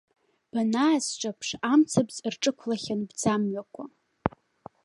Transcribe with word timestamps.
Банаасҿаԥш, 0.53 1.49
амцабз 1.71 2.15
рҿықәлахьан 2.33 3.01
бӡамҩақәа. 3.09 3.83